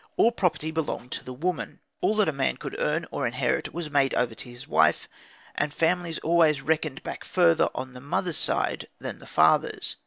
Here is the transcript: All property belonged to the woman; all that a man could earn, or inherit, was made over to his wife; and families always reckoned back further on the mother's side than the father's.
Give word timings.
All 0.17 0.31
property 0.31 0.71
belonged 0.71 1.11
to 1.11 1.23
the 1.23 1.31
woman; 1.31 1.79
all 2.01 2.15
that 2.15 2.27
a 2.27 2.31
man 2.33 2.57
could 2.57 2.75
earn, 2.79 3.05
or 3.11 3.27
inherit, 3.27 3.71
was 3.71 3.91
made 3.91 4.15
over 4.15 4.33
to 4.33 4.49
his 4.49 4.67
wife; 4.67 5.07
and 5.53 5.71
families 5.71 6.17
always 6.23 6.63
reckoned 6.63 7.03
back 7.03 7.23
further 7.23 7.69
on 7.75 7.93
the 7.93 8.01
mother's 8.01 8.35
side 8.37 8.87
than 8.99 9.19
the 9.19 9.27
father's. 9.27 9.97